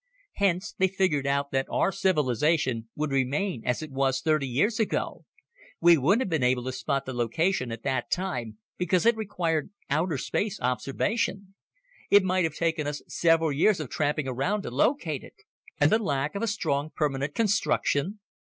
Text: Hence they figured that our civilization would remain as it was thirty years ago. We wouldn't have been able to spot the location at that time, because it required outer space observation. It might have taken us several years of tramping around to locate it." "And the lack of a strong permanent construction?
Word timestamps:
Hence 0.33 0.73
they 0.75 0.87
figured 0.87 1.25
that 1.25 1.67
our 1.69 1.91
civilization 1.91 2.89
would 2.95 3.11
remain 3.11 3.61
as 3.63 3.83
it 3.83 3.91
was 3.91 4.19
thirty 4.19 4.47
years 4.47 4.79
ago. 4.79 5.25
We 5.79 5.95
wouldn't 5.95 6.23
have 6.23 6.29
been 6.29 6.41
able 6.41 6.63
to 6.63 6.71
spot 6.71 7.05
the 7.05 7.13
location 7.13 7.71
at 7.71 7.83
that 7.83 8.09
time, 8.09 8.57
because 8.79 9.05
it 9.05 9.15
required 9.15 9.69
outer 9.91 10.17
space 10.17 10.59
observation. 10.59 11.53
It 12.09 12.23
might 12.23 12.45
have 12.45 12.55
taken 12.55 12.87
us 12.87 13.03
several 13.07 13.51
years 13.51 13.79
of 13.79 13.91
tramping 13.91 14.27
around 14.27 14.63
to 14.63 14.71
locate 14.71 15.23
it." 15.23 15.35
"And 15.79 15.91
the 15.91 15.99
lack 16.01 16.33
of 16.33 16.41
a 16.41 16.47
strong 16.47 16.89
permanent 16.89 17.35
construction? 17.35 18.21